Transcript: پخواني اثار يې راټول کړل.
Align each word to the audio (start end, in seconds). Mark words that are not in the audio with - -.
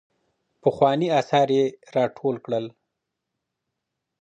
پخواني 0.61 1.07
اثار 1.19 1.49
يې 1.57 1.65
راټول 1.95 2.35
کړل. 2.45 2.65